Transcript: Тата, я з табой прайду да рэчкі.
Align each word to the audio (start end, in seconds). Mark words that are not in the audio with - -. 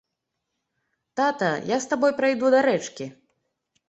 Тата, 1.19 1.49
я 1.71 1.77
з 1.83 1.91
табой 1.91 2.13
прайду 2.21 2.49
да 2.57 2.63
рэчкі. 2.69 3.09